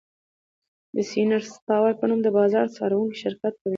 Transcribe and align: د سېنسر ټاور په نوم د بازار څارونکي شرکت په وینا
د 0.95 0.97
سېنسر 1.11 1.41
ټاور 1.67 1.93
په 1.99 2.05
نوم 2.09 2.19
د 2.23 2.27
بازار 2.37 2.65
څارونکي 2.75 3.17
شرکت 3.23 3.53
په 3.61 3.65
وینا 3.65 3.69